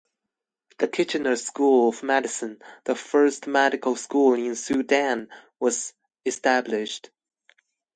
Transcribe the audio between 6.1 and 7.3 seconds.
established.